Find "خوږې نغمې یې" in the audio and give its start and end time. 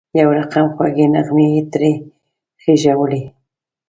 0.75-1.61